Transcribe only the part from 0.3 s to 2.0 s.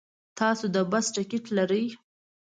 تاسو د بس ټکټ لرئ؟